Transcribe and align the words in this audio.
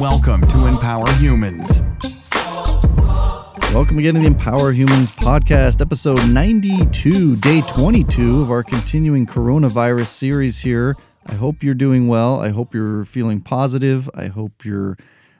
Welcome 0.00 0.46
to 0.46 0.64
Empower 0.64 1.04
Humans. 1.16 1.82
Welcome 3.74 3.98
again 3.98 4.14
to 4.14 4.20
the 4.20 4.26
Empower 4.26 4.72
Humans 4.72 5.10
podcast, 5.10 5.82
episode 5.82 6.26
92, 6.26 7.36
day 7.36 7.60
22 7.68 8.40
of 8.40 8.50
our 8.50 8.62
continuing 8.62 9.26
coronavirus 9.26 10.06
series 10.06 10.60
here. 10.60 10.96
I 11.26 11.34
hope 11.34 11.62
you're 11.62 11.74
doing 11.74 12.08
well. 12.08 12.40
I 12.40 12.48
hope 12.48 12.72
you're 12.72 13.04
feeling 13.04 13.42
positive. 13.42 14.08
I 14.14 14.28
hope 14.28 14.64
you're 14.64 14.96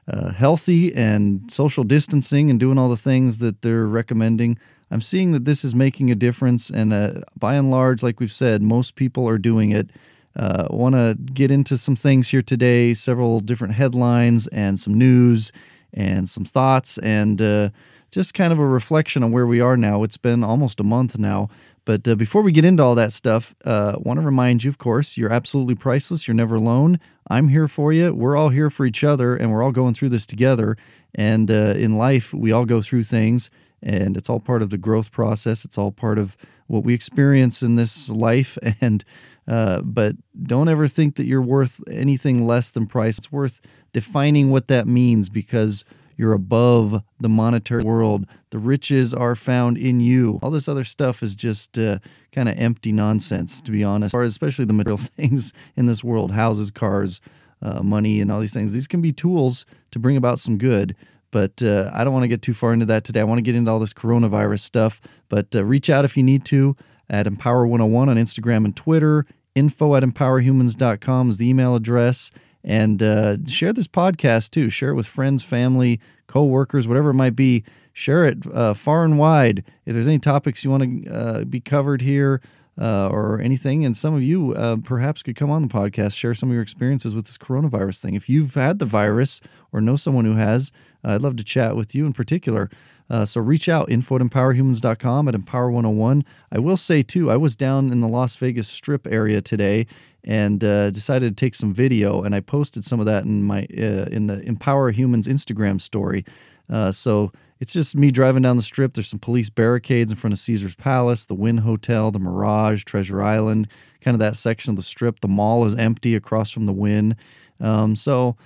uh, 0.07 0.33
healthy 0.33 0.95
and 0.95 1.51
social 1.51 1.83
distancing 1.83 2.51
and 2.51 2.61
doing 2.61 2.77
all 2.77 2.91
the 2.91 2.99
things 2.99 3.39
that 3.39 3.63
they're 3.63 3.87
recommending. 3.87 4.59
I'm 4.91 5.01
seeing 5.01 5.33
that 5.33 5.47
this 5.47 5.65
is 5.65 5.75
making 5.75 6.11
a 6.11 6.15
difference, 6.15 6.69
and 6.69 6.93
uh, 6.93 7.23
by 7.35 7.55
and 7.55 7.71
large, 7.71 8.03
like 8.03 8.21
we've 8.21 8.31
said, 8.31 8.61
most 8.61 8.95
people 8.95 9.27
are 9.27 9.39
doing 9.39 9.71
it. 9.71 9.89
Uh, 10.37 10.69
Want 10.71 10.95
to 10.95 11.17
get 11.33 11.51
into 11.51 11.77
some 11.77 11.97
things 11.97 12.29
here 12.29 12.43
today, 12.43 12.95
several 12.95 13.41
different 13.41 13.75
headlines 13.75 14.47
and 14.49 14.79
some 14.79 14.95
news 14.95 15.53
and 15.93 16.29
some 16.29 16.45
thoughts, 16.45 16.99
and 16.99 17.43
uh, 17.43 17.71
just 18.11 18.35
kind 18.35 18.53
of 18.53 18.59
a 18.59 18.67
reflection 18.67 19.23
on 19.23 19.33
where 19.33 19.47
we 19.47 19.61
are 19.61 19.77
now. 19.77 20.03
It's 20.03 20.17
been 20.17 20.45
almost 20.45 20.81
a 20.81 20.85
month 20.85 21.19
now. 21.19 21.49
But 21.85 22.07
uh, 22.07 22.15
before 22.15 22.43
we 22.43 22.53
get 22.53 22.65
into 22.65 22.83
all 22.83 22.95
that 22.95 23.13
stuff, 23.13 23.55
uh, 23.65 23.97
want 23.99 24.21
to 24.21 24.25
remind 24.25 24.63
you, 24.63 24.69
of 24.69 24.79
course, 24.79 25.17
you're 25.17 25.33
absolutely 25.33 25.75
priceless. 25.75 26.29
You're 26.29 26.35
never 26.35 26.57
alone. 26.57 27.01
I'm 27.31 27.49
here 27.49 27.69
for 27.69 27.93
you. 27.93 28.15
We're 28.15 28.37
all 28.37 28.51
here 28.51 28.71
for 28.71 28.85
each 28.85 29.03
other, 29.03 29.35
and 29.35 29.51
we're 29.51 29.63
all 29.63 29.73
going 29.73 29.95
through 29.95 30.11
this 30.11 30.27
together. 30.27 30.77
And 31.15 31.51
uh, 31.51 31.75
in 31.77 31.97
life, 31.97 32.35
we 32.35 32.53
all 32.53 32.65
go 32.65 32.83
through 32.83 33.05
things, 33.05 33.51
and 33.83 34.17
it's 34.17 34.29
all 34.29 34.41
part 34.41 34.63
of 34.63 34.71
the 34.71 34.79
growth 34.79 35.11
process. 35.11 35.65
It's 35.65 35.79
all 35.79 35.91
part 35.91 36.19
of 36.19 36.37
what 36.67 36.85
we 36.85 36.95
experience 36.95 37.63
in 37.63 37.75
this 37.77 38.09
life. 38.09 38.57
And 38.81 39.05
uh, 39.49 39.83
but 39.83 40.17
don't 40.43 40.69
ever 40.69 40.87
think 40.87 41.17
that 41.17 41.25
you're 41.25 41.43
worth 41.43 41.83
anything 41.91 42.47
less 42.47 42.71
than 42.71 42.87
price. 42.87 43.19
It's 43.19 43.33
worth 43.33 43.61
defining 43.93 44.51
what 44.51 44.69
that 44.69 44.87
means 44.87 45.29
because 45.29 45.85
you're 46.17 46.33
above 46.35 47.03
the 47.19 47.29
monetary 47.31 47.83
world. 47.83 48.27
The 48.51 48.59
riches 48.59 49.15
are 49.15 49.35
found 49.35 49.79
in 49.79 50.01
you. 50.01 50.39
All 50.43 50.51
this 50.51 50.69
other 50.69 50.85
stuff 50.85 51.23
is 51.23 51.35
just 51.35 51.79
uh, 51.79 51.99
kind 52.31 52.49
of 52.49 52.59
empty 52.59 52.93
nonsense, 52.93 53.61
to 53.63 53.73
be 53.73 53.83
honest, 53.83 54.15
or 54.15 54.23
especially 54.23 54.67
the 54.67 54.75
material 54.75 54.99
things 55.17 55.55
in 55.77 55.87
this 55.87 56.05
world 56.05 56.33
houses, 56.33 56.71
cars, 56.71 57.23
uh, 57.63 57.83
money, 57.83 58.21
and 58.21 58.31
all 58.31 58.39
these 58.39 58.53
things. 58.53 58.73
These 58.73 58.87
can 58.87 59.01
be 59.01 59.13
tools 59.13 59.65
to 59.93 59.99
bring 59.99 60.17
about 60.17 60.39
some 60.39 60.59
good. 60.59 60.95
But 61.31 61.63
uh, 61.63 61.91
I 61.95 62.05
don't 62.05 62.13
want 62.13 62.25
to 62.25 62.29
get 62.29 62.43
too 62.43 62.55
far 62.55 62.73
into 62.73 62.87
that 62.87 63.05
today. 63.05 63.21
I 63.21 63.25
want 63.25 63.39
to 63.39 63.43
get 63.43 63.55
into 63.55 63.71
all 63.71 63.79
this 63.79 63.95
coronavirus 63.95 64.61
stuff. 64.61 65.01
But 65.29 65.55
uh, 65.55 65.65
reach 65.65 65.89
out 65.89 66.05
if 66.05 66.17
you 66.17 66.23
need 66.23 66.45
to 66.47 66.77
at 67.11 67.27
Empower 67.27 67.67
101 67.67 68.09
on 68.09 68.17
Instagram 68.17 68.65
and 68.65 68.75
Twitter 68.75 69.27
info 69.55 69.95
at 69.97 70.03
empowerhumans.com 70.03 71.31
is 71.31 71.37
the 71.37 71.49
email 71.49 71.75
address. 71.75 72.31
And 72.63 73.03
uh, 73.03 73.39
share 73.47 73.73
this 73.73 73.89
podcast 73.89 74.51
too. 74.51 74.71
Share 74.71 74.91
it 74.91 74.95
with 74.95 75.07
friends, 75.07 75.43
family, 75.43 76.01
co-workers, 76.27 76.87
whatever 76.87 77.11
it 77.11 77.15
might 77.15 77.37
be. 77.37 77.65
Share 77.93 78.25
it 78.25 78.39
uh, 78.53 78.75
far 78.75 79.05
and 79.05 79.19
wide. 79.19 79.65
If 79.85 79.95
there's 79.95 80.09
any 80.09 80.19
topics 80.19 80.65
you 80.65 80.71
want 80.71 81.05
to 81.05 81.13
uh, 81.13 81.45
be 81.45 81.61
covered 81.61 82.03
here 82.03 82.41
uh, 82.79 83.09
or 83.09 83.41
anything, 83.41 83.85
and 83.85 83.97
some 83.97 84.15
of 84.15 84.23
you 84.23 84.53
uh, 84.55 84.77
perhaps 84.83 85.23
could 85.23 85.37
come 85.37 85.51
on 85.51 85.63
the 85.63 85.69
podcast, 85.69 86.15
share 86.15 86.35
some 86.35 86.51
of 86.51 86.55
your 86.55 86.63
experiences 86.63 87.15
with 87.15 87.27
this 87.27 87.39
coronavirus 87.39 88.01
thing. 88.01 88.15
If 88.15 88.29
you've 88.29 88.55
had 88.55 88.79
the 88.79 88.87
virus 88.87 89.41
or 89.73 89.81
know 89.81 89.97
someone 89.97 90.25
who 90.25 90.35
has, 90.35 90.73
I'd 91.05 91.23
love 91.23 91.37
to 91.37 91.45
chat 91.45 91.77
with 91.77 91.95
you 91.95 92.07
in 92.07 92.13
particular. 92.13 92.71
Uh, 93.11 93.25
so 93.25 93.41
reach 93.41 93.69
out, 93.69 93.91
info 93.91 94.17
at 94.17 94.23
empowerhumans.com 94.23 95.29
at 95.29 95.35
Empower 95.35 95.71
101. 95.71 96.25
I 96.53 96.59
will 96.61 96.77
say, 96.77 97.03
too, 97.03 97.31
I 97.31 97.37
was 97.37 97.57
down 97.57 97.91
in 97.91 98.01
the 98.01 98.09
Las 98.09 98.37
Vegas 98.37 98.69
Strip 98.69 99.07
area 99.09 99.41
today 99.41 99.87
and 100.23 100.63
uh, 100.63 100.91
decided 100.91 101.37
to 101.37 101.45
take 101.45 101.55
some 101.55 101.73
video, 101.73 102.23
and 102.23 102.35
I 102.35 102.41
posted 102.41 102.85
some 102.85 103.01
of 103.01 103.07
that 103.07 103.25
in 103.25 103.43
my 103.43 103.67
uh, 103.77 104.07
in 104.11 104.27
the 104.27 104.41
Empower 104.43 104.91
Humans 104.91 105.27
Instagram 105.27 105.81
story. 105.81 106.25
Uh, 106.71 106.93
so 106.93 107.33
it's 107.59 107.73
just 107.73 107.97
me 107.97 108.11
driving 108.11 108.43
down 108.43 108.57
the 108.57 108.63
strip. 108.63 108.93
There's 108.95 109.09
some 109.09 109.19
police 109.19 109.51
barricades 109.51 110.11
in 110.11 110.17
front 110.17 110.33
of 110.33 110.39
Caesar's 110.39 110.75
Palace, 110.75 111.27
the 111.27 111.35
Wynn 111.35 111.59
Hotel, 111.59 112.11
the 112.11 112.19
Mirage, 112.19 112.85
Treasure 112.85 113.23
Island, 113.23 113.69
kind 114.01 114.15
of 114.15 114.21
that 114.21 114.37
section 114.37 114.71
of 114.71 114.77
the 114.77 114.83
strip. 114.83 115.21
The 115.21 115.29
mall 115.29 115.67
is 115.67 115.75
empty 115.75 116.15
across 116.15 116.51
from 116.51 116.65
the 116.67 116.73
Wynn. 116.73 117.17
Um, 117.61 117.97
so 117.97 118.37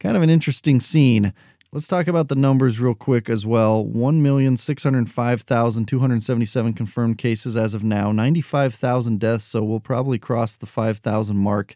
kind 0.00 0.16
of 0.16 0.22
an 0.22 0.30
interesting 0.30 0.80
scene. 0.80 1.32
Let's 1.70 1.86
talk 1.88 2.08
about 2.08 2.28
the 2.28 2.36
numbers 2.36 2.80
real 2.80 2.94
quick 2.94 3.28
as 3.28 3.44
well. 3.44 3.84
1,605,277 3.84 6.76
confirmed 6.76 7.18
cases 7.18 7.56
as 7.56 7.74
of 7.74 7.82
now, 7.82 8.12
95,000 8.12 9.18
deaths. 9.18 9.44
So 9.44 9.64
we'll 9.64 9.80
probably 9.80 10.18
cross 10.18 10.56
the 10.56 10.66
5,000 10.66 11.36
mark 11.36 11.74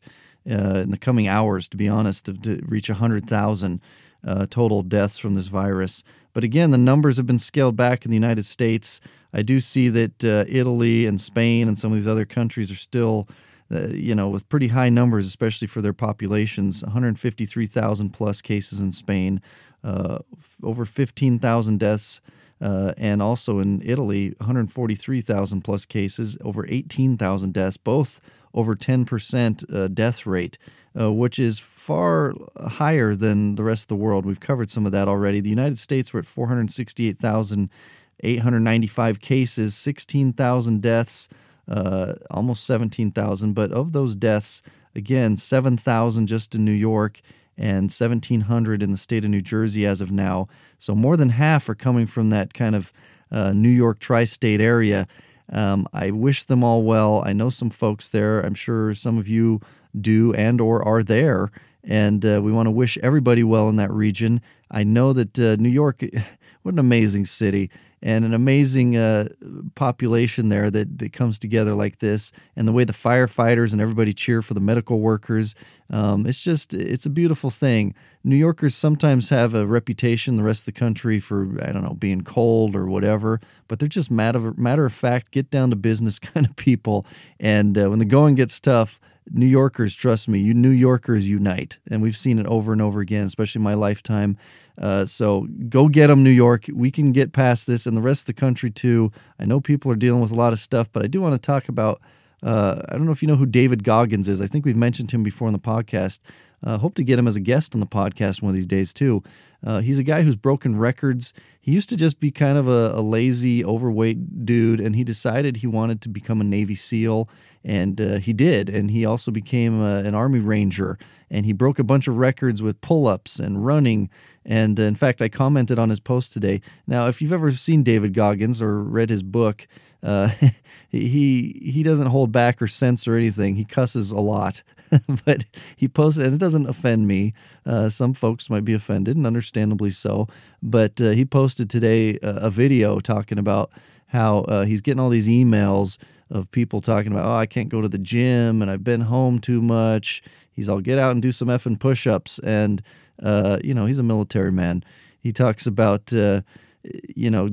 uh, 0.49 0.83
in 0.83 0.91
the 0.91 0.99
coming 0.99 1.27
hours, 1.27 1.67
to 1.69 1.77
be 1.77 1.89
honest, 1.89 2.27
to, 2.27 2.35
to 2.35 2.63
reach 2.67 2.89
100,000 2.89 3.81
uh, 4.27 4.47
total 4.51 4.83
deaths 4.83 5.19
from 5.19 5.35
this 5.35 5.49
virus. 5.49 6.03
But 6.33 6.45
again, 6.45 6.71
the 6.71 6.79
numbers 6.79 7.17
have 7.17 7.27
been 7.27 7.39
scaled 7.39 7.77
back 7.77 8.05
in 8.05 8.11
the 8.11 8.17
United 8.17 8.45
States. 8.45 9.01
I 9.33 9.43
do 9.43 9.61
see 9.61 9.89
that 9.89 10.25
uh, 10.25 10.45
Italy 10.49 11.07
and 11.07 11.21
Spain 11.21 11.69
and 11.69 11.79
some 11.79 11.93
of 11.93 11.97
these 11.97 12.07
other 12.07 12.27
countries 12.27 12.71
are 12.71 12.77
still. 12.77 13.29
Uh, 13.71 13.89
you 13.89 14.15
know, 14.15 14.31
with 14.31 14.49
pretty 14.49 14.69
high 14.69 14.89
numbers, 14.89 15.27
especially 15.27 15.69
for 15.69 15.83
their 15.83 15.93
populations 15.93 16.83
153,000 16.83 18.09
plus 18.09 18.41
cases 18.41 18.81
in 18.81 18.93
Spain, 18.93 19.43
uh, 19.85 20.21
over 20.63 20.87
15,000 20.87 21.79
deaths. 21.79 22.23
Uh, 22.63 22.95
and 22.97 23.21
also 23.21 23.59
in 23.59 23.83
Italy, 23.85 24.35
143,000 24.39 25.61
plus 25.61 25.85
cases, 25.85 26.39
over 26.43 26.67
18,000 26.67 27.53
deaths, 27.53 27.77
both 27.77 28.21
over 28.59 28.75
10% 28.75 29.73
uh, 29.73 29.87
death 29.87 30.27
rate, 30.27 30.59
uh, 30.99 31.13
which 31.13 31.39
is 31.39 31.61
far 31.61 32.35
higher 32.57 33.15
than 33.15 33.55
the 33.55 33.63
rest 33.63 33.85
of 33.85 33.89
the 33.89 33.97
world. 33.97 34.27
We've 34.27 34.41
covered 34.41 34.69
some 34.69 34.85
of 34.85 34.91
that 34.91 35.07
already. 35.07 35.41
The 35.41 35.49
United 35.49 35.79
States 35.79 36.13
were 36.13 36.19
at 36.19 36.27
468,895 36.27 39.21
cases, 39.21 39.77
16,000 39.77 40.83
deaths, 40.83 41.29
uh, 41.69 42.15
almost 42.33 42.65
17,000. 42.65 43.53
But 43.53 43.71
of 43.71 43.93
those 43.93 44.17
deaths, 44.17 44.61
again, 44.93 45.37
7,000 45.37 46.27
just 46.27 46.57
in 46.57 46.65
New 46.65 46.73
York 46.73 47.21
and 47.57 47.85
1,700 47.85 48.83
in 48.83 48.91
the 48.91 48.97
state 48.97 49.25
of 49.25 49.31
New 49.31 49.41
Jersey 49.41 49.87
as 49.87 50.01
of 50.01 50.11
now. 50.11 50.49
So 50.81 50.97
more 50.97 51.17
than 51.17 51.29
half 51.29 51.69
are 51.69 51.77
coming 51.77 52.09
from 52.09 52.31
that 52.31 52.55
kind 52.55 52.75
of 52.75 52.93
uh, 53.31 53.53
New 53.53 53.69
York 53.69 54.01
tri 54.01 54.25
state 54.25 54.61
area. 54.61 55.07
Um, 55.51 55.87
I 55.93 56.11
wish 56.11 56.45
them 56.45 56.63
all 56.63 56.83
well. 56.83 57.23
I 57.25 57.33
know 57.33 57.51
some 57.51 57.71
folks 57.71 58.09
there. 58.09 58.41
I'm 58.41 58.55
sure 58.55 58.95
some 58.95 59.19
of 59.19 59.29
you 59.29 59.61
do 59.99 60.35
and 60.35 60.61
or 60.61 60.83
are 60.87 61.03
there 61.03 61.51
and 61.89 62.25
uh, 62.25 62.41
we 62.43 62.53
want 62.53 62.67
to 62.67 62.71
wish 62.71 62.99
everybody 62.99 63.43
well 63.43 63.69
in 63.69 63.77
that 63.77 63.91
region. 63.91 64.41
I 64.71 64.85
know 64.85 65.13
that 65.15 65.39
uh, 65.39 65.57
New 65.57 65.71
York, 65.71 66.03
what 66.63 66.73
an 66.73 66.79
amazing 66.79 67.25
city 67.25 67.71
and 68.03 68.25
an 68.25 68.35
amazing 68.35 68.97
uh, 68.97 69.29
population 69.75 70.49
there 70.49 70.71
that, 70.71 70.99
that 70.99 71.13
comes 71.13 71.39
together 71.39 71.75
like 71.75 71.99
this, 71.99 72.33
and 72.57 72.69
the 72.69 72.73
way 72.73 72.85
the 72.85 72.93
firefighters 72.93 73.73
and 73.73 73.81
everybody 73.81 74.13
cheer 74.13 74.43
for 74.43 74.55
the 74.55 74.61
medical 74.61 75.01
workers. 75.01 75.55
Um, 75.91 76.27
it's 76.27 76.41
just, 76.41 76.75
it's 76.75 77.07
a 77.07 77.11
beautiful 77.11 77.51
thing. 77.51 77.95
New 78.25 78.37
Yorkers 78.37 78.75
sometimes 78.75 79.31
have 79.31 79.55
a 79.55 79.67
reputation 79.67 80.37
the 80.37 80.43
rest 80.43 80.63
of 80.63 80.75
the 80.75 80.79
country 80.79 81.19
for, 81.19 81.59
I 81.63 81.73
don't 81.73 81.83
know, 81.83 81.95
being 81.95 82.23
cold 82.23 82.77
or 82.77 82.87
whatever, 82.87 83.41
but 83.69 83.79
they're 83.79 83.89
just 83.89 84.11
matter 84.11 84.53
matter 84.57 84.85
of 84.85 84.93
fact, 84.93 85.31
get 85.31 85.51
down 85.51 85.71
to 85.71 85.77
business 85.77 86.19
kind 86.19 86.47
of 86.47 86.57
people. 86.57 87.07
And 87.41 87.79
uh, 87.79 87.89
when 87.89 87.99
the 87.99 88.05
going 88.05 88.35
gets 88.35 88.61
tough, 88.61 89.01
New 89.31 89.47
Yorkers, 89.47 89.95
trust 89.95 90.29
me, 90.29 90.39
you 90.39 90.55
New 90.55 90.71
Yorkers 90.71 91.29
unite, 91.29 91.79
and 91.91 92.03
we've 92.03 92.17
seen 92.17 92.39
it 92.39 92.47
over 92.47 92.73
and 92.73 92.83
over 92.83 93.01
again, 93.01 93.25
especially 93.25 93.61
in 93.61 93.65
my 93.65 93.75
lifetime. 93.75 94.37
Uh, 94.81 95.05
so 95.05 95.49
go 95.69 95.89
get 95.89 96.07
them, 96.07 96.23
New 96.23 96.31
York. 96.31 96.67
We 96.73 96.91
can 96.91 97.13
get 97.13 97.33
past 97.33 97.67
this, 97.67 97.87
and 97.87 97.97
the 97.97 98.03
rest 98.03 98.23
of 98.23 98.27
the 98.27 98.41
country 98.41 98.71
too. 98.71 99.11
I 99.39 99.45
know 99.45 99.61
people 99.61 99.91
are 99.91 99.97
dealing 99.97 100.21
with 100.21 100.31
a 100.31 100.37
lot 100.37 100.53
of 100.53 100.59
stuff, 100.59 100.89
but 100.93 101.03
I 101.03 101.07
do 101.09 101.21
want 101.21 101.35
to 101.35 101.39
talk 101.39 101.69
about. 101.69 102.01
Uh, 102.41 102.81
I 102.89 102.93
don't 102.93 103.05
know 103.05 103.11
if 103.13 103.21
you 103.21 103.27
know 103.27 103.37
who 103.37 103.47
David 103.47 103.83
Goggins 103.83 104.29
is. 104.29 104.41
I 104.41 104.47
think 104.47 104.65
we've 104.65 104.77
mentioned 104.77 105.11
him 105.11 105.25
before 105.25 105.49
in 105.49 105.53
the 105.53 105.59
podcast. 105.59 106.21
Uh, 106.63 106.79
hope 106.79 106.95
to 106.97 107.05
get 107.05 107.19
him 107.19 107.29
as 107.29 107.37
a 107.37 107.41
guest 107.41 107.75
on 107.75 107.81
the 107.81 107.87
podcast 107.87 108.43
one 108.43 108.51
of 108.51 108.55
these 108.55 108.67
days 108.67 108.93
too. 108.93 109.23
Uh, 109.65 109.81
he's 109.81 109.99
a 109.99 110.05
guy 110.05 110.23
who's 110.23 110.37
broken 110.37 110.77
records. 110.77 111.33
He 111.61 111.73
used 111.73 111.89
to 111.89 111.97
just 111.97 112.21
be 112.21 112.31
kind 112.31 112.57
of 112.57 112.69
a, 112.69 112.93
a, 112.95 113.03
lazy, 113.03 113.65
overweight 113.65 114.47
dude, 114.47 114.79
and 114.79 114.95
he 114.95 115.03
decided 115.03 115.57
he 115.57 115.67
wanted 115.67 116.01
to 116.03 116.09
become 116.09 116.41
a 116.41 116.45
Navy 116.45 116.77
SEAL, 116.77 117.29
and 117.65 118.01
uh, 118.01 118.19
he 118.19 118.33
did. 118.33 118.71
And 118.71 118.91
he 118.91 119.05
also 119.05 119.31
became 119.31 119.81
uh, 119.81 120.01
an 120.03 120.15
Army 120.15 120.39
Ranger, 120.39 120.97
and 121.29 121.45
he 121.45 121.53
broke 121.53 121.81
a 121.81 121.85
bunch 121.85 122.07
of 122.07 122.19
records 122.19 122.63
with 122.63 122.81
pull-ups 122.81 123.41
and 123.41 123.67
running. 123.67 124.11
And 124.45 124.79
uh, 124.79 124.85
in 124.85 124.95
fact, 124.95 125.21
I 125.21 125.29
commented 125.29 125.79
on 125.79 125.91
his 125.91 126.01
post 126.01 126.33
today. 126.33 126.61
Now, 126.87 127.09
if 127.09 127.21
you've 127.21 127.33
ever 127.33 127.51
seen 127.51 127.83
David 127.83 128.15
Goggins 128.15 128.63
or 128.63 128.83
read 128.83 129.11
his 129.11 129.25
book, 129.25 129.67
uh, 130.03 130.31
he 130.89 131.61
he 131.63 131.83
doesn't 131.83 132.07
hold 132.07 132.33
back 132.33 132.63
or 132.63 132.67
censor 132.67 133.17
anything. 133.17 133.57
He 133.57 133.65
cusses 133.65 134.13
a 134.13 134.21
lot, 134.21 134.63
but 135.25 135.45
he 135.77 135.89
posted, 135.89 136.25
and 136.25 136.35
it 136.35 136.39
doesn't 136.39 136.69
offend 136.69 137.07
me. 137.07 137.35
Uh, 137.67 137.89
some 137.89 138.15
folks 138.15 138.51
might 138.51 138.65
be 138.65 138.75
offended, 138.75 139.17
and 139.17 139.27
understandably 139.27 139.91
so. 139.91 140.29
But 140.63 141.01
uh, 141.01 141.11
he 141.11 141.25
posted 141.25 141.71
today 141.71 142.19
a, 142.23 142.47
a, 142.47 142.51
video 142.51 143.01
talking 143.01 143.39
about 143.39 143.71
how 144.07 144.41
uh, 144.41 144.65
he's 144.65 144.81
getting 144.81 145.01
all 145.01 145.11
these 145.11 145.29
emails 145.29 145.99
of 146.31 146.51
people 146.51 146.81
talking 146.81 147.13
about, 147.13 147.27
oh, 147.27 147.37
I 147.37 147.47
can't 147.47 147.69
go 147.69 147.81
to 147.81 147.89
the 147.89 147.99
gym, 147.99 148.63
and 148.63 148.71
I've 148.71 148.85
been 148.85 149.03
home 149.03 149.39
too 149.39 149.63
much. 149.63 150.23
He's, 150.53 150.69
I'll 150.69 150.81
get 150.81 150.99
out 150.99 151.13
and 151.13 151.23
do 151.23 151.33
some 151.33 151.49
effing 151.49 151.79
push-ups, 151.79 152.39
and 152.41 152.83
Uh, 153.23 153.59
you 153.65 153.75
know, 153.75 153.87
he's 153.87 153.99
a 153.99 154.03
military 154.03 154.53
man. 154.53 154.85
He 155.21 155.33
talks 155.33 155.67
about, 155.67 156.13
uh, 156.13 156.43
you 156.85 157.31
know, 157.31 157.49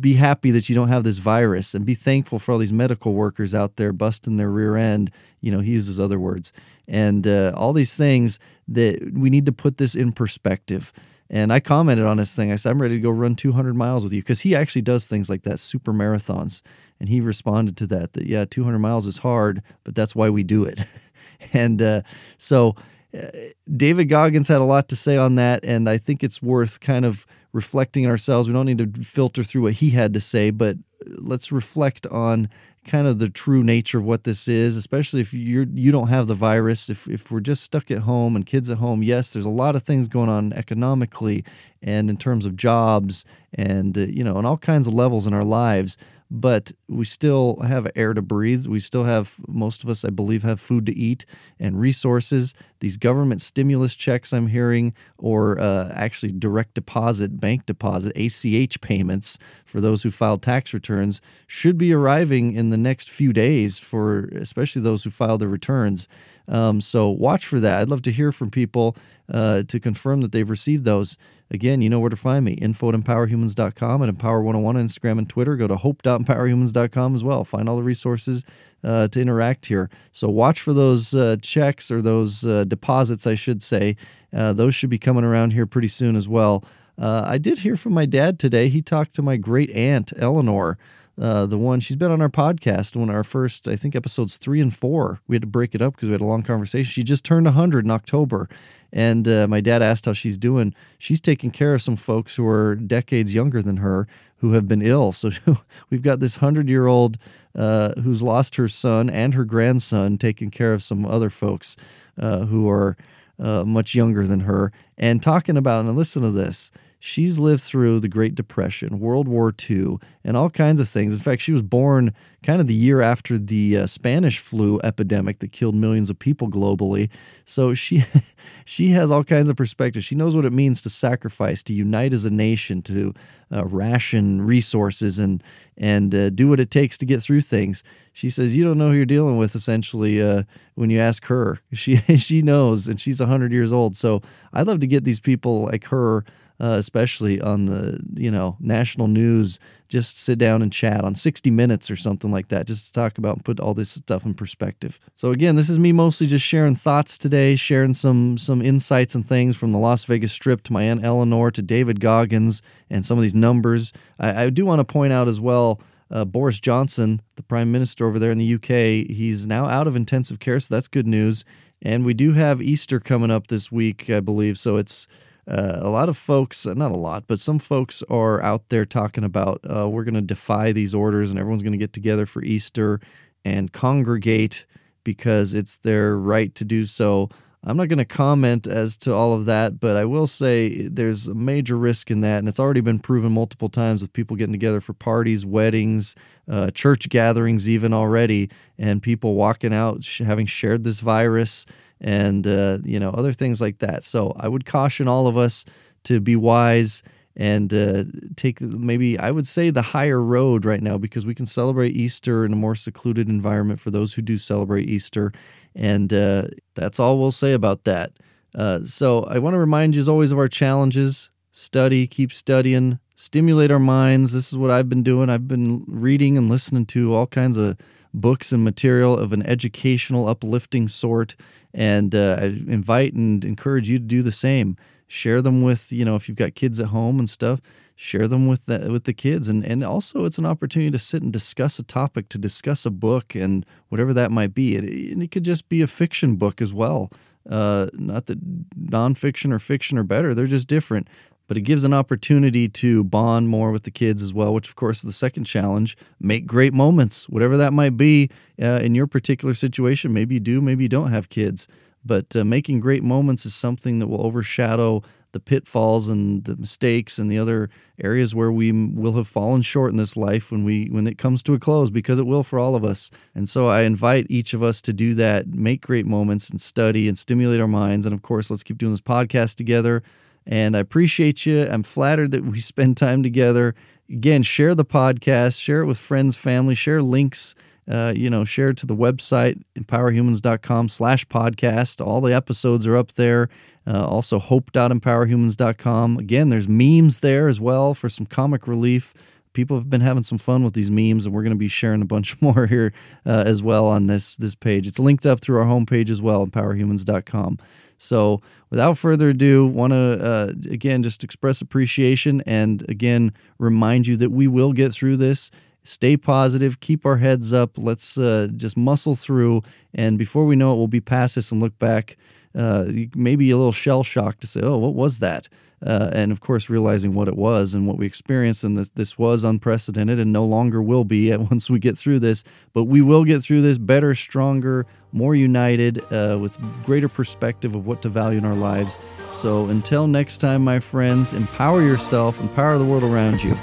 be 0.00 0.14
happy 0.14 0.50
that 0.50 0.68
you 0.68 0.74
don't 0.74 0.88
have 0.88 1.04
this 1.04 1.18
virus 1.18 1.74
and 1.74 1.86
be 1.86 1.94
thankful 1.94 2.38
for 2.38 2.52
all 2.52 2.58
these 2.58 2.72
medical 2.72 3.14
workers 3.14 3.54
out 3.54 3.76
there 3.76 3.92
busting 3.92 4.36
their 4.36 4.50
rear 4.50 4.76
end. 4.76 5.10
You 5.40 5.52
know, 5.52 5.60
he 5.60 5.72
uses 5.72 5.98
other 5.98 6.18
words. 6.18 6.52
And 6.86 7.26
uh, 7.26 7.52
all 7.56 7.72
these 7.72 7.96
things 7.96 8.38
that 8.68 9.12
we 9.14 9.30
need 9.30 9.46
to 9.46 9.52
put 9.52 9.78
this 9.78 9.94
in 9.94 10.12
perspective. 10.12 10.92
And 11.30 11.52
I 11.52 11.60
commented 11.60 12.06
on 12.06 12.16
this 12.16 12.34
thing. 12.34 12.52
I 12.52 12.56
said, 12.56 12.70
I'm 12.70 12.80
ready 12.80 12.96
to 12.96 13.00
go 13.00 13.10
run 13.10 13.36
200 13.36 13.74
miles 13.74 14.04
with 14.04 14.12
you 14.12 14.22
because 14.22 14.40
he 14.40 14.54
actually 14.54 14.82
does 14.82 15.06
things 15.06 15.28
like 15.28 15.42
that, 15.42 15.58
super 15.58 15.92
marathons. 15.92 16.62
And 17.00 17.08
he 17.08 17.20
responded 17.20 17.76
to 17.78 17.86
that, 17.88 18.14
that, 18.14 18.26
yeah, 18.26 18.44
200 18.48 18.78
miles 18.78 19.06
is 19.06 19.18
hard, 19.18 19.62
but 19.84 19.94
that's 19.94 20.14
why 20.14 20.30
we 20.30 20.42
do 20.42 20.64
it. 20.64 20.80
and 21.52 21.80
uh, 21.80 22.02
so 22.38 22.74
uh, 23.16 23.28
David 23.76 24.06
Goggins 24.06 24.48
had 24.48 24.60
a 24.60 24.64
lot 24.64 24.88
to 24.88 24.96
say 24.96 25.16
on 25.16 25.34
that. 25.34 25.64
And 25.64 25.88
I 25.88 25.98
think 25.98 26.24
it's 26.24 26.42
worth 26.42 26.80
kind 26.80 27.04
of 27.04 27.26
reflecting 27.52 28.06
ourselves. 28.06 28.48
We 28.48 28.54
don't 28.54 28.66
need 28.66 28.78
to 28.78 29.02
filter 29.02 29.42
through 29.42 29.62
what 29.62 29.74
he 29.74 29.90
had 29.90 30.12
to 30.14 30.20
say, 30.20 30.50
but 30.50 30.76
let's 31.06 31.52
reflect 31.52 32.06
on 32.08 32.48
kind 32.84 33.06
of 33.06 33.18
the 33.18 33.28
true 33.28 33.62
nature 33.62 33.98
of 33.98 34.04
what 34.04 34.24
this 34.24 34.48
is, 34.48 34.76
especially 34.76 35.20
if 35.20 35.34
you're 35.34 35.66
you 35.72 35.92
don't 35.92 36.08
have 36.08 36.26
the 36.26 36.34
virus. 36.34 36.88
If 36.88 37.06
if 37.08 37.30
we're 37.30 37.40
just 37.40 37.62
stuck 37.62 37.90
at 37.90 37.98
home 37.98 38.34
and 38.34 38.44
kids 38.44 38.70
at 38.70 38.78
home, 38.78 39.02
yes, 39.02 39.32
there's 39.32 39.44
a 39.44 39.50
lot 39.50 39.76
of 39.76 39.82
things 39.82 40.08
going 40.08 40.28
on 40.28 40.52
economically 40.54 41.44
and 41.82 42.10
in 42.10 42.16
terms 42.16 42.46
of 42.46 42.56
jobs 42.56 43.24
and 43.54 43.96
uh, 43.96 44.02
you 44.02 44.24
know 44.24 44.36
on 44.36 44.44
all 44.44 44.58
kinds 44.58 44.86
of 44.86 44.94
levels 44.94 45.26
in 45.26 45.32
our 45.32 45.44
lives 45.44 45.96
but 46.30 46.72
we 46.88 47.04
still 47.04 47.56
have 47.60 47.90
air 47.96 48.12
to 48.12 48.22
breathe. 48.22 48.66
We 48.66 48.80
still 48.80 49.04
have, 49.04 49.34
most 49.46 49.82
of 49.82 49.88
us, 49.88 50.04
I 50.04 50.10
believe, 50.10 50.42
have 50.42 50.60
food 50.60 50.86
to 50.86 50.96
eat 50.96 51.24
and 51.58 51.80
resources. 51.80 52.54
These 52.80 52.96
government 52.96 53.40
stimulus 53.40 53.96
checks 53.96 54.32
I'm 54.32 54.46
hearing, 54.48 54.92
or 55.16 55.58
uh, 55.58 55.90
actually 55.94 56.32
direct 56.32 56.74
deposit, 56.74 57.40
bank 57.40 57.66
deposit, 57.66 58.16
ACH 58.16 58.80
payments 58.80 59.38
for 59.64 59.80
those 59.80 60.02
who 60.02 60.10
filed 60.10 60.42
tax 60.42 60.74
returns, 60.74 61.20
should 61.46 61.78
be 61.78 61.92
arriving 61.92 62.52
in 62.52 62.70
the 62.70 62.76
next 62.76 63.10
few 63.10 63.32
days 63.32 63.78
for 63.78 64.24
especially 64.34 64.82
those 64.82 65.04
who 65.04 65.10
filed 65.10 65.40
their 65.40 65.48
returns. 65.48 66.08
Um, 66.48 66.80
so 66.80 67.08
watch 67.10 67.46
for 67.46 67.60
that. 67.60 67.80
I'd 67.80 67.88
love 67.88 68.02
to 68.02 68.12
hear 68.12 68.32
from 68.32 68.50
people 68.50 68.96
uh, 69.32 69.62
to 69.64 69.78
confirm 69.78 70.22
that 70.22 70.32
they've 70.32 70.48
received 70.48 70.84
those. 70.84 71.16
Again, 71.50 71.80
you 71.80 71.88
know 71.88 72.00
where 72.00 72.10
to 72.10 72.16
find 72.16 72.44
me 72.44 72.52
info 72.52 72.90
at 72.90 72.94
empowerhumans.com 72.94 74.02
and 74.02 74.18
empower101 74.18 74.64
on 74.64 74.74
Instagram 74.76 75.18
and 75.18 75.28
Twitter. 75.28 75.56
Go 75.56 75.66
to 75.66 75.76
hope.empowerhumans.com 75.76 77.14
as 77.14 77.24
well. 77.24 77.44
Find 77.44 77.68
all 77.68 77.76
the 77.76 77.82
resources 77.82 78.44
uh, 78.84 79.08
to 79.08 79.20
interact 79.20 79.66
here. 79.66 79.88
So 80.12 80.28
watch 80.28 80.60
for 80.60 80.72
those 80.72 81.14
uh, 81.14 81.36
checks 81.40 81.90
or 81.90 82.02
those 82.02 82.44
uh, 82.44 82.64
deposits, 82.64 83.26
I 83.26 83.34
should 83.34 83.62
say. 83.62 83.96
Uh, 84.32 84.52
those 84.52 84.74
should 84.74 84.90
be 84.90 84.98
coming 84.98 85.24
around 85.24 85.52
here 85.52 85.66
pretty 85.66 85.88
soon 85.88 86.16
as 86.16 86.28
well. 86.28 86.64
Uh, 86.98 87.24
I 87.26 87.38
did 87.38 87.58
hear 87.58 87.76
from 87.76 87.94
my 87.94 88.06
dad 88.06 88.38
today. 88.38 88.68
He 88.68 88.82
talked 88.82 89.14
to 89.14 89.22
my 89.22 89.36
great 89.36 89.70
aunt, 89.70 90.12
Eleanor. 90.18 90.78
Uh, 91.20 91.46
the 91.46 91.58
one 91.58 91.80
she's 91.80 91.96
been 91.96 92.12
on 92.12 92.22
our 92.22 92.28
podcast 92.28 92.94
when 92.94 93.10
our 93.10 93.24
first 93.24 93.66
i 93.66 93.74
think 93.74 93.96
episodes 93.96 94.36
three 94.36 94.60
and 94.60 94.76
four. 94.76 95.20
We 95.26 95.34
had 95.34 95.42
to 95.42 95.48
break 95.48 95.74
it 95.74 95.82
up 95.82 95.94
because 95.94 96.08
we 96.08 96.12
had 96.12 96.20
a 96.20 96.24
long 96.26 96.42
conversation. 96.42 96.90
She 96.90 97.02
just 97.02 97.24
turned 97.24 97.46
100 97.46 97.84
in 97.84 97.90
october. 97.90 98.48
And 98.92 99.28
uh, 99.28 99.46
my 99.48 99.60
dad 99.60 99.82
asked 99.82 100.06
how 100.06 100.14
she's 100.14 100.38
doing. 100.38 100.74
She's 100.98 101.20
taking 101.20 101.50
care 101.50 101.74
of 101.74 101.82
some 101.82 101.96
folks 101.96 102.34
who 102.36 102.46
are 102.46 102.74
decades 102.74 103.34
younger 103.34 103.60
than 103.60 103.78
her 103.78 104.06
who 104.38 104.52
have 104.52 104.66
been 104.68 104.80
ill. 104.80 105.12
So 105.12 105.30
we've 105.90 106.02
got 106.02 106.20
this 106.20 106.40
100 106.40 106.68
year 106.68 106.86
old 106.86 107.18
uh, 107.54 108.00
who's 108.00 108.22
lost 108.22 108.56
her 108.56 108.68
son 108.68 109.10
and 109.10 109.34
her 109.34 109.44
grandson 109.44 110.18
taking 110.18 110.50
care 110.50 110.72
of 110.72 110.82
some 110.82 111.04
other 111.04 111.30
folks 111.30 111.76
uh, 112.16 112.46
who 112.46 112.68
are 112.68 112.96
uh, 113.38 113.64
much 113.64 113.94
younger 113.94 114.26
than 114.26 114.40
her 114.40 114.72
and 114.96 115.22
talking 115.22 115.56
about 115.56 115.84
and 115.84 115.96
listen 115.96 116.22
to 116.22 116.30
this 116.30 116.70
She's 117.00 117.38
lived 117.38 117.62
through 117.62 118.00
the 118.00 118.08
Great 118.08 118.34
Depression, 118.34 118.98
World 118.98 119.28
War 119.28 119.54
II, 119.70 119.98
and 120.24 120.36
all 120.36 120.50
kinds 120.50 120.80
of 120.80 120.88
things. 120.88 121.14
In 121.14 121.20
fact, 121.20 121.40
she 121.40 121.52
was 121.52 121.62
born 121.62 122.12
kind 122.42 122.60
of 122.60 122.66
the 122.66 122.74
year 122.74 123.00
after 123.00 123.38
the 123.38 123.78
uh, 123.78 123.86
Spanish 123.86 124.40
flu 124.40 124.80
epidemic 124.82 125.38
that 125.38 125.52
killed 125.52 125.76
millions 125.76 126.10
of 126.10 126.18
people 126.18 126.48
globally. 126.48 127.08
So 127.44 127.72
she 127.72 128.04
she 128.64 128.88
has 128.90 129.12
all 129.12 129.22
kinds 129.22 129.48
of 129.48 129.56
perspective. 129.56 130.02
She 130.02 130.16
knows 130.16 130.34
what 130.34 130.44
it 130.44 130.52
means 130.52 130.82
to 130.82 130.90
sacrifice, 130.90 131.62
to 131.64 131.72
unite 131.72 132.12
as 132.12 132.24
a 132.24 132.30
nation, 132.30 132.82
to 132.82 133.14
uh, 133.52 133.64
ration 133.66 134.42
resources, 134.42 135.20
and 135.20 135.42
and 135.76 136.12
uh, 136.12 136.30
do 136.30 136.48
what 136.48 136.58
it 136.58 136.72
takes 136.72 136.98
to 136.98 137.06
get 137.06 137.22
through 137.22 137.42
things. 137.42 137.84
She 138.12 138.28
says 138.28 138.56
you 138.56 138.64
don't 138.64 138.78
know 138.78 138.90
who 138.90 138.96
you're 138.96 139.06
dealing 139.06 139.38
with 139.38 139.54
essentially 139.54 140.20
uh, 140.20 140.42
when 140.74 140.90
you 140.90 140.98
ask 140.98 141.24
her. 141.26 141.60
She 141.74 141.96
she 142.16 142.42
knows, 142.42 142.88
and 142.88 143.00
she's 143.00 143.20
hundred 143.20 143.52
years 143.52 143.72
old. 143.72 143.96
So 143.96 144.20
I'd 144.52 144.66
love 144.66 144.80
to 144.80 144.88
get 144.88 145.04
these 145.04 145.20
people 145.20 145.66
like 145.66 145.84
her 145.84 146.24
uh, 146.60 146.76
especially 146.78 147.40
on 147.40 147.66
the 147.66 148.00
you 148.14 148.30
know 148.30 148.56
national 148.60 149.06
news, 149.06 149.58
just 149.88 150.18
sit 150.18 150.38
down 150.38 150.60
and 150.60 150.72
chat 150.72 151.04
on 151.04 151.14
60 151.14 151.50
Minutes 151.50 151.90
or 151.90 151.96
something 151.96 152.30
like 152.30 152.48
that, 152.48 152.66
just 152.66 152.86
to 152.86 152.92
talk 152.92 153.18
about 153.18 153.36
and 153.36 153.44
put 153.44 153.60
all 153.60 153.74
this 153.74 153.90
stuff 153.90 154.24
in 154.24 154.34
perspective. 154.34 154.98
So 155.14 155.30
again, 155.30 155.56
this 155.56 155.68
is 155.68 155.78
me 155.78 155.92
mostly 155.92 156.26
just 156.26 156.44
sharing 156.44 156.74
thoughts 156.74 157.16
today, 157.16 157.56
sharing 157.56 157.94
some 157.94 158.36
some 158.38 158.60
insights 158.60 159.14
and 159.14 159.26
things 159.26 159.56
from 159.56 159.72
the 159.72 159.78
Las 159.78 160.04
Vegas 160.04 160.32
Strip 160.32 160.62
to 160.64 160.72
my 160.72 160.82
aunt 160.82 161.04
Eleanor 161.04 161.50
to 161.52 161.62
David 161.62 162.00
Goggins 162.00 162.60
and 162.90 163.04
some 163.04 163.18
of 163.18 163.22
these 163.22 163.34
numbers. 163.34 163.92
I, 164.18 164.44
I 164.44 164.50
do 164.50 164.66
want 164.66 164.80
to 164.80 164.84
point 164.84 165.12
out 165.12 165.28
as 165.28 165.40
well. 165.40 165.80
Uh, 166.10 166.24
Boris 166.24 166.58
Johnson, 166.58 167.20
the 167.36 167.42
prime 167.42 167.70
minister 167.70 168.06
over 168.06 168.18
there 168.18 168.30
in 168.30 168.38
the 168.38 168.54
UK, 168.54 169.06
he's 169.14 169.46
now 169.46 169.66
out 169.66 169.86
of 169.86 169.94
intensive 169.94 170.38
care, 170.38 170.58
so 170.58 170.74
that's 170.74 170.88
good 170.88 171.06
news. 171.06 171.44
And 171.82 172.04
we 172.04 172.14
do 172.14 172.32
have 172.32 172.60
Easter 172.62 172.98
coming 172.98 173.30
up 173.30 173.48
this 173.48 173.70
week, 173.70 174.08
I 174.10 174.20
believe. 174.20 174.58
So 174.58 174.76
it's 174.76 175.06
uh, 175.48 175.78
a 175.80 175.88
lot 175.88 176.08
of 176.08 176.16
folks, 176.16 176.66
uh, 176.66 176.74
not 176.74 176.92
a 176.92 176.96
lot, 176.96 177.24
but 177.26 177.40
some 177.40 177.58
folks 177.58 178.02
are 178.10 178.42
out 178.42 178.68
there 178.68 178.84
talking 178.84 179.24
about 179.24 179.60
uh, 179.64 179.88
we're 179.88 180.04
going 180.04 180.14
to 180.14 180.20
defy 180.20 180.72
these 180.72 180.94
orders 180.94 181.30
and 181.30 181.38
everyone's 181.38 181.62
going 181.62 181.72
to 181.72 181.78
get 181.78 181.92
together 181.92 182.26
for 182.26 182.42
Easter 182.42 183.00
and 183.44 183.72
congregate 183.72 184.66
because 185.04 185.54
it's 185.54 185.78
their 185.78 186.18
right 186.18 186.54
to 186.54 186.64
do 186.64 186.84
so. 186.84 187.30
I'm 187.64 187.76
not 187.76 187.88
going 187.88 187.98
to 187.98 188.04
comment 188.04 188.66
as 188.66 188.96
to 188.98 189.12
all 189.12 189.32
of 189.32 189.46
that, 189.46 189.80
but 189.80 189.96
I 189.96 190.04
will 190.04 190.26
say 190.26 190.86
there's 190.86 191.28
a 191.28 191.34
major 191.34 191.76
risk 191.76 192.10
in 192.10 192.20
that, 192.20 192.38
and 192.38 192.48
it's 192.48 192.60
already 192.60 192.82
been 192.82 192.98
proven 192.98 193.32
multiple 193.32 193.68
times 193.68 194.02
with 194.02 194.12
people 194.12 194.36
getting 194.36 194.52
together 194.52 194.80
for 194.80 194.92
parties, 194.92 195.44
weddings, 195.44 196.14
uh, 196.48 196.70
church 196.70 197.08
gatherings, 197.08 197.68
even 197.68 197.92
already, 197.92 198.50
and 198.78 199.02
people 199.02 199.34
walking 199.34 199.72
out 199.72 200.06
having 200.18 200.46
shared 200.46 200.84
this 200.84 201.00
virus 201.00 201.66
and 202.00 202.46
uh, 202.46 202.78
you 202.84 203.00
know 203.00 203.10
other 203.10 203.32
things 203.32 203.60
like 203.60 203.78
that. 203.78 204.04
So 204.04 204.34
I 204.38 204.48
would 204.48 204.66
caution 204.66 205.08
all 205.08 205.26
of 205.26 205.36
us 205.36 205.64
to 206.04 206.20
be 206.20 206.36
wise 206.36 207.02
and 207.38 207.72
uh, 207.72 208.04
take 208.36 208.60
maybe 208.60 209.18
I 209.18 209.30
would 209.30 209.46
say 209.46 209.70
the 209.70 209.80
higher 209.82 210.20
road 210.20 210.64
right 210.64 210.82
now 210.82 210.98
because 210.98 211.24
we 211.24 211.34
can 211.34 211.46
celebrate 211.46 211.96
Easter 211.96 212.44
in 212.44 212.52
a 212.52 212.56
more 212.56 212.74
secluded 212.74 213.28
environment 213.28 213.80
for 213.80 213.92
those 213.92 214.12
who 214.12 214.22
do 214.22 214.38
celebrate 214.38 214.90
Easter, 214.90 215.32
and 215.74 216.12
uh, 216.12 216.48
that's 216.74 216.98
all 216.98 217.18
we'll 217.18 217.30
say 217.30 217.52
about 217.52 217.84
that. 217.84 218.12
Uh, 218.54 218.82
so 218.82 219.22
I 219.24 219.38
want 219.38 219.54
to 219.54 219.58
remind 219.58 219.94
you 219.94 220.00
as 220.00 220.08
always 220.08 220.32
of 220.32 220.38
our 220.38 220.48
challenges: 220.48 221.30
study, 221.52 222.08
keep 222.08 222.32
studying, 222.32 222.98
stimulate 223.14 223.70
our 223.70 223.78
minds. 223.78 224.32
This 224.32 224.52
is 224.52 224.58
what 224.58 224.72
I've 224.72 224.88
been 224.88 225.04
doing. 225.04 225.30
I've 225.30 225.46
been 225.46 225.84
reading 225.86 226.36
and 226.36 226.50
listening 226.50 226.86
to 226.86 227.14
all 227.14 227.28
kinds 227.28 227.56
of 227.56 227.78
books 228.20 228.52
and 228.52 228.64
material 228.64 229.16
of 229.16 229.32
an 229.32 229.44
educational, 229.46 230.28
uplifting 230.28 230.88
sort. 230.88 231.36
And 231.74 232.14
uh, 232.14 232.38
I 232.40 232.44
invite 232.44 233.14
and 233.14 233.44
encourage 233.44 233.88
you 233.88 233.98
to 233.98 234.04
do 234.04 234.22
the 234.22 234.32
same. 234.32 234.76
Share 235.06 235.40
them 235.40 235.62
with, 235.62 235.90
you 235.92 236.04
know, 236.04 236.16
if 236.16 236.28
you've 236.28 236.36
got 236.36 236.54
kids 236.54 236.80
at 236.80 236.88
home 236.88 237.18
and 237.18 237.30
stuff, 237.30 237.60
share 237.96 238.28
them 238.28 238.46
with 238.46 238.66
the, 238.66 238.90
with 238.92 239.04
the 239.04 239.14
kids. 239.14 239.48
And, 239.48 239.64
and 239.64 239.82
also, 239.82 240.24
it's 240.24 240.38
an 240.38 240.46
opportunity 240.46 240.90
to 240.90 240.98
sit 240.98 241.22
and 241.22 241.32
discuss 241.32 241.78
a 241.78 241.82
topic, 241.82 242.28
to 242.30 242.38
discuss 242.38 242.84
a 242.84 242.90
book 242.90 243.34
and 243.34 243.64
whatever 243.88 244.12
that 244.12 244.30
might 244.30 244.54
be. 244.54 244.76
It, 244.76 244.84
it 245.22 245.30
could 245.30 245.44
just 245.44 245.68
be 245.68 245.82
a 245.82 245.86
fiction 245.86 246.36
book 246.36 246.60
as 246.60 246.74
well. 246.74 247.10
Uh, 247.48 247.88
not 247.94 248.26
that 248.26 248.38
nonfiction 248.76 249.52
or 249.52 249.58
fiction 249.58 249.96
are 249.96 250.04
better, 250.04 250.34
they're 250.34 250.46
just 250.46 250.68
different 250.68 251.08
but 251.48 251.56
it 251.56 251.62
gives 251.62 251.82
an 251.82 251.94
opportunity 251.94 252.68
to 252.68 253.02
bond 253.02 253.48
more 253.48 253.72
with 253.72 253.82
the 253.82 253.90
kids 253.90 254.22
as 254.22 254.32
well, 254.32 254.54
which, 254.54 254.68
of 254.68 254.76
course, 254.76 254.98
is 254.98 255.04
the 255.04 255.12
second 255.12 255.44
challenge. 255.44 255.96
Make 256.20 256.46
great 256.46 256.74
moments, 256.74 257.28
whatever 257.28 257.56
that 257.56 257.72
might 257.72 257.96
be 257.96 258.30
uh, 258.62 258.80
in 258.82 258.94
your 258.94 259.06
particular 259.06 259.54
situation. 259.54 260.12
Maybe 260.12 260.34
you 260.34 260.40
do, 260.40 260.60
maybe 260.60 260.84
you 260.84 260.88
don't 260.90 261.10
have 261.10 261.30
kids, 261.30 261.66
but 262.04 262.36
uh, 262.36 262.44
making 262.44 262.80
great 262.80 263.02
moments 263.02 263.46
is 263.46 263.54
something 263.54 263.98
that 263.98 264.06
will 264.06 264.24
overshadow 264.24 265.02
the 265.32 265.40
pitfalls 265.40 266.08
and 266.08 266.44
the 266.44 266.56
mistakes 266.56 267.18
and 267.18 267.30
the 267.30 267.38
other 267.38 267.68
areas 268.02 268.34
where 268.34 268.50
we 268.50 268.72
will 268.72 269.12
have 269.12 269.28
fallen 269.28 269.60
short 269.60 269.90
in 269.90 269.98
this 269.98 270.16
life 270.16 270.50
when 270.50 270.64
we 270.64 270.86
when 270.86 271.06
it 271.06 271.18
comes 271.18 271.42
to 271.42 271.52
a 271.52 271.58
close 271.58 271.90
because 271.90 272.18
it 272.18 272.26
will 272.26 272.42
for 272.42 272.58
all 272.58 272.74
of 272.74 272.82
us 272.82 273.10
and 273.34 273.46
so 273.46 273.68
i 273.68 273.82
invite 273.82 274.26
each 274.30 274.54
of 274.54 274.62
us 274.62 274.80
to 274.80 274.90
do 274.90 275.12
that 275.12 275.46
make 275.48 275.82
great 275.82 276.06
moments 276.06 276.48
and 276.48 276.62
study 276.62 277.08
and 277.08 277.18
stimulate 277.18 277.60
our 277.60 277.68
minds 277.68 278.06
and 278.06 278.14
of 278.14 278.22
course 278.22 278.50
let's 278.50 278.62
keep 278.62 278.78
doing 278.78 278.92
this 278.92 279.02
podcast 279.02 279.56
together 279.56 280.02
and 280.48 280.76
I 280.76 280.80
appreciate 280.80 281.46
you. 281.46 281.68
I'm 281.70 281.84
flattered 281.84 282.32
that 282.32 282.44
we 282.44 282.58
spend 282.72 282.96
time 282.96 283.22
together. 283.22 283.76
Again, 284.10 284.42
share 284.42 284.74
the 284.74 284.84
podcast, 284.84 285.60
share 285.60 285.82
it 285.82 285.86
with 285.86 285.98
friends, 285.98 286.34
family, 286.36 286.74
share 286.74 287.02
links 287.02 287.54
uh, 287.88 288.12
you 288.14 288.28
know, 288.28 288.44
share 288.44 288.72
to 288.72 288.86
the 288.86 288.94
website, 288.94 289.60
empowerhumans.com 289.78 290.88
slash 290.88 291.26
podcast. 291.26 292.04
All 292.04 292.20
the 292.20 292.34
episodes 292.34 292.86
are 292.86 292.96
up 292.96 293.12
there. 293.12 293.48
Uh, 293.86 294.06
also, 294.06 294.38
hope.empowerhumans.com. 294.38 296.18
Again, 296.18 296.50
there's 296.50 296.68
memes 296.68 297.20
there 297.20 297.48
as 297.48 297.58
well 297.58 297.94
for 297.94 298.08
some 298.10 298.26
comic 298.26 298.68
relief. 298.68 299.14
People 299.52 299.76
have 299.76 299.90
been 299.90 300.00
having 300.00 300.22
some 300.22 300.38
fun 300.38 300.64
with 300.64 300.74
these 300.74 300.90
memes, 300.90 301.26
and 301.26 301.34
we're 301.34 301.42
going 301.42 301.54
to 301.54 301.58
be 301.58 301.68
sharing 301.68 302.02
a 302.02 302.06
bunch 302.06 302.40
more 302.42 302.66
here 302.66 302.92
uh, 303.26 303.44
as 303.46 303.62
well 303.62 303.86
on 303.86 304.06
this 304.06 304.36
this 304.36 304.54
page. 304.54 304.86
It's 304.86 304.98
linked 304.98 305.26
up 305.26 305.40
through 305.40 305.58
our 305.58 305.66
homepage 305.66 306.10
as 306.10 306.22
well, 306.22 306.46
empowerhumans.com. 306.46 307.58
So, 307.98 308.40
without 308.70 308.96
further 308.96 309.30
ado, 309.30 309.66
want 309.66 309.92
to 309.92 310.18
uh, 310.22 310.52
again 310.70 311.02
just 311.02 311.24
express 311.24 311.60
appreciation 311.60 312.42
and 312.46 312.88
again 312.88 313.32
remind 313.58 314.06
you 314.06 314.16
that 314.16 314.30
we 314.30 314.46
will 314.46 314.72
get 314.72 314.92
through 314.92 315.16
this. 315.16 315.50
Stay 315.84 316.16
positive, 316.16 316.80
keep 316.80 317.06
our 317.06 317.16
heads 317.16 317.52
up. 317.52 317.70
Let's 317.76 318.18
uh, 318.18 318.48
just 318.56 318.76
muscle 318.76 319.16
through, 319.16 319.62
and 319.94 320.18
before 320.18 320.44
we 320.44 320.54
know 320.54 320.74
it, 320.74 320.76
we'll 320.76 320.86
be 320.86 321.00
past 321.00 321.34
this 321.34 321.50
and 321.50 321.60
look 321.60 321.76
back. 321.78 322.16
Uh, 322.54 322.86
maybe 323.14 323.50
a 323.50 323.56
little 323.56 323.72
shell 323.72 324.02
shock 324.02 324.38
to 324.40 324.46
say, 324.46 324.60
"Oh, 324.62 324.78
what 324.78 324.94
was 324.94 325.18
that?" 325.18 325.48
Uh, 325.84 326.10
and 326.12 326.32
of 326.32 326.40
course, 326.40 326.68
realizing 326.68 327.12
what 327.12 327.28
it 327.28 327.36
was 327.36 327.74
and 327.74 327.86
what 327.86 327.98
we 327.98 328.06
experienced, 328.06 328.64
and 328.64 328.76
this, 328.76 328.90
this 328.90 329.18
was 329.18 329.44
unprecedented 329.44 330.18
and 330.18 330.32
no 330.32 330.44
longer 330.44 330.82
will 330.82 331.04
be 331.04 331.34
once 331.50 331.70
we 331.70 331.78
get 331.78 331.96
through 331.96 332.18
this. 332.18 332.44
But 332.72 332.84
we 332.84 333.00
will 333.00 333.24
get 333.24 333.42
through 333.42 333.62
this 333.62 333.78
better, 333.78 334.14
stronger, 334.14 334.86
more 335.12 335.34
united, 335.34 336.02
uh, 336.12 336.38
with 336.40 336.58
greater 336.84 337.08
perspective 337.08 337.74
of 337.74 337.86
what 337.86 338.02
to 338.02 338.08
value 338.08 338.38
in 338.38 338.44
our 338.44 338.54
lives. 338.54 338.98
So 339.34 339.66
until 339.66 340.06
next 340.06 340.38
time, 340.38 340.64
my 340.64 340.80
friends, 340.80 341.32
empower 341.32 341.82
yourself, 341.82 342.40
empower 342.40 342.78
the 342.78 342.84
world 342.84 343.04
around 343.04 343.42
you. 343.42 343.54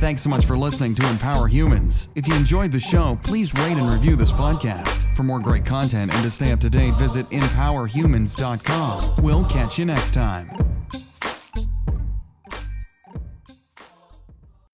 Thanks 0.00 0.22
so 0.22 0.30
much 0.30 0.46
for 0.46 0.56
listening 0.56 0.94
to 0.94 1.06
Empower 1.10 1.46
Humans. 1.46 2.08
If 2.14 2.26
you 2.26 2.34
enjoyed 2.34 2.72
the 2.72 2.80
show, 2.80 3.18
please 3.22 3.52
rate 3.54 3.76
and 3.76 3.92
review 3.92 4.16
this 4.16 4.32
podcast. 4.32 5.09
For 5.20 5.24
more 5.24 5.38
great 5.38 5.66
content 5.66 6.14
and 6.14 6.24
to 6.24 6.30
stay 6.30 6.50
up 6.50 6.60
to 6.60 6.70
date, 6.70 6.94
visit 6.94 7.28
empowerhumans.com. 7.28 9.22
We'll 9.22 9.44
catch 9.44 9.78
you 9.78 9.84
next 9.84 10.14
time. 10.14 10.69